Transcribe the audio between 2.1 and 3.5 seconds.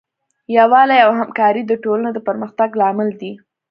د پرمختګ لامل دی.